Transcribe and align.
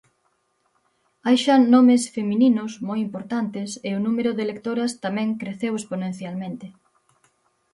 Hai 1.25 1.37
xa 1.43 1.55
nomes 1.73 2.03
femininos 2.15 2.71
moi 2.87 2.99
importantes 3.07 3.69
e 3.87 3.89
o 3.97 4.03
número 4.07 4.31
de 4.37 4.47
lectoras 4.51 4.91
tamén 5.05 5.29
creceu 5.41 5.73
exponencialmente. 5.75 6.67